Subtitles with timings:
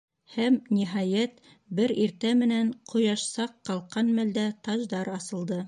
[0.35, 1.35] Һәм, ниһайәт,
[1.81, 5.59] бер иртә менән, ҡояш саҡ ҡалҡҡан мәлдә, таждар асылды.